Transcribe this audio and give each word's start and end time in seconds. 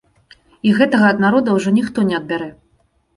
І 0.69 0.69
гэтага 0.79 1.05
ад 1.13 1.21
народа 1.25 1.49
ўжо 1.57 1.73
ніхто 1.75 2.07
не 2.09 2.17
адбярэ. 2.21 2.49